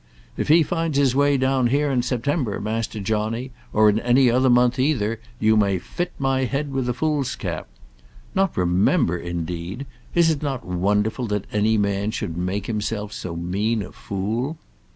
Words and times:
"If 0.35 0.47
he 0.47 0.63
finds 0.63 0.97
his 0.97 1.15
way 1.15 1.37
down 1.37 1.67
here 1.67 1.91
in 1.91 2.01
September, 2.01 2.59
Master 2.59 2.99
Johnny, 2.99 3.51
or 3.71 3.87
in 3.87 3.99
any 3.99 4.31
other 4.31 4.49
month 4.49 4.79
either, 4.79 5.21
you 5.39 5.55
may 5.55 5.77
fit 5.77 6.11
my 6.17 6.45
head 6.45 6.71
with 6.71 6.89
a 6.89 6.93
foolscap. 6.95 7.67
Not 8.33 8.57
remember, 8.57 9.15
indeed! 9.15 9.85
Is 10.15 10.31
it 10.31 10.41
not 10.41 10.65
wonderful 10.65 11.27
that 11.27 11.45
any 11.53 11.77
man 11.77 12.09
should 12.09 12.35
make 12.35 12.65
himself 12.65 13.13
so 13.13 13.35
mean 13.35 13.83
a 13.83 13.91
fool?" 13.91 14.57